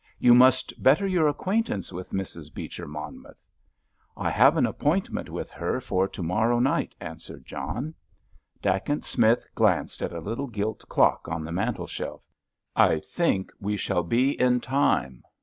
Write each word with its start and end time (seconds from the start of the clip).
"You 0.17 0.33
must 0.33 0.81
better 0.81 1.05
your 1.05 1.27
acquaintance 1.27 1.93
with 1.93 2.09
Mrs. 2.09 2.51
Beecher 2.51 2.87
Monmouth." 2.87 3.45
"I 4.17 4.31
have 4.31 4.57
an 4.57 4.65
appointment 4.65 5.29
with 5.29 5.51
her 5.51 5.79
for 5.79 6.07
to 6.07 6.23
morrow 6.23 6.57
night," 6.57 6.95
answered 6.99 7.45
John. 7.45 7.93
Dacent 8.63 9.05
Smith 9.05 9.45
glanced 9.53 10.01
at 10.01 10.11
a 10.11 10.19
little 10.19 10.47
gilt 10.47 10.89
clock 10.89 11.27
on 11.27 11.43
the 11.45 11.51
mantelshelf. 11.51 12.23
"I 12.75 12.97
think 12.99 13.51
we 13.59 13.77
shall 13.77 14.01
be 14.01 14.31
in 14.41 14.59
time!" 14.59 15.21